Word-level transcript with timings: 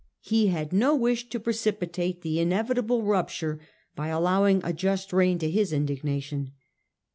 He 0.23 0.47
had 0.47 0.73
no 0.73 0.95
wish 0.95 1.29
to 1.29 1.39
precipitate 1.39 2.21
the 2.23 2.39
inevitable 2.39 3.03
rupture 3.03 3.59
by 3.95 4.07
allowing 4.07 4.59
a 4.63 4.73
just 4.73 5.13
rein 5.13 5.37
to 5.37 5.47
his 5.47 5.71
indignation. 5.71 6.53